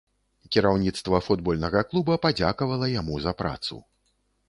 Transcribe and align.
Кіраўніцтва 0.55 1.19
футбольнага 1.27 1.85
клуба 1.91 2.19
падзякавала 2.27 2.93
яму 2.99 3.15
за 3.29 3.39
працу. 3.45 3.75